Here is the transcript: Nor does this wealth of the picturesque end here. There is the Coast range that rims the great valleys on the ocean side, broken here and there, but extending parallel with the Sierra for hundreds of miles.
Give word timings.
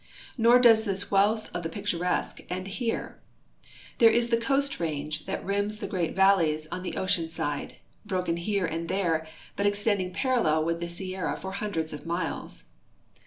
Nor 0.35 0.57
does 0.57 0.83
this 0.85 1.11
wealth 1.11 1.47
of 1.53 1.61
the 1.61 1.69
picturesque 1.69 2.39
end 2.49 2.69
here. 2.69 3.19
There 3.99 4.09
is 4.09 4.29
the 4.29 4.37
Coast 4.41 4.79
range 4.79 5.27
that 5.27 5.45
rims 5.45 5.77
the 5.77 5.85
great 5.85 6.15
valleys 6.15 6.65
on 6.71 6.81
the 6.81 6.97
ocean 6.97 7.29
side, 7.29 7.75
broken 8.03 8.37
here 8.37 8.65
and 8.65 8.89
there, 8.89 9.27
but 9.55 9.67
extending 9.67 10.11
parallel 10.11 10.65
with 10.65 10.79
the 10.79 10.89
Sierra 10.89 11.37
for 11.37 11.51
hundreds 11.51 11.93
of 11.93 12.07
miles. 12.07 12.63